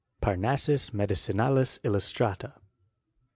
[0.19, 2.53] Parnassus Medicinalis illustrata.